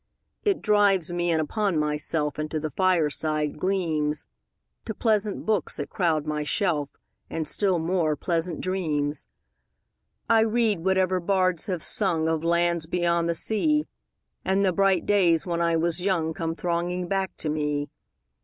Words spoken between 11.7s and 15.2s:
sung Of lands beyond the sea, 10 And the bright